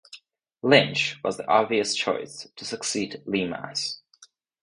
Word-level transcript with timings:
Lynch 0.63 1.19
was 1.23 1.37
the 1.37 1.47
obvious 1.47 1.93
choice 1.95 2.47
to 2.55 2.65
succeed 2.65 3.21
Lemass. 3.27 3.99